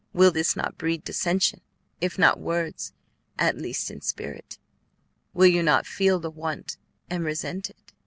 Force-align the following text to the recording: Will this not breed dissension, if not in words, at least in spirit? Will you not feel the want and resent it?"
Will 0.13 0.31
this 0.31 0.55
not 0.55 0.79
breed 0.79 1.03
dissension, 1.03 1.61
if 1.99 2.17
not 2.17 2.37
in 2.37 2.41
words, 2.41 2.91
at 3.37 3.55
least 3.55 3.91
in 3.91 4.01
spirit? 4.01 4.57
Will 5.31 5.45
you 5.45 5.61
not 5.61 5.85
feel 5.85 6.19
the 6.19 6.31
want 6.31 6.75
and 7.07 7.23
resent 7.23 7.69
it?" 7.69 7.93